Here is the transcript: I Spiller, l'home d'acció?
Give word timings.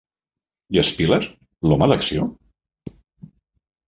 I 0.77 0.83
Spiller, 0.87 1.19
l'home 1.71 1.87
d'acció? 1.91 2.25